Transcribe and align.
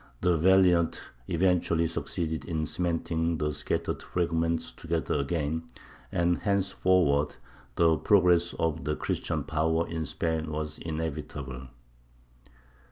"the 0.21 0.35
Valiant" 0.35 0.99
eventually 1.27 1.85
succeeded 1.87 2.43
in 2.45 2.65
cementing 2.65 3.37
the 3.37 3.53
scattered 3.53 4.01
fragments 4.01 4.71
together 4.71 5.13
again, 5.13 5.61
and 6.11 6.39
henceforward 6.39 7.35
the 7.75 7.97
progress 7.97 8.55
of 8.55 8.83
the 8.83 8.95
Christian 8.95 9.43
power 9.43 9.87
in 9.87 10.07
Spain 10.07 10.49
was 10.51 10.79
inevitable. 10.79 11.67